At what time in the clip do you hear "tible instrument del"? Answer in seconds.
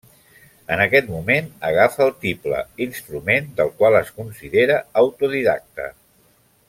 2.23-3.71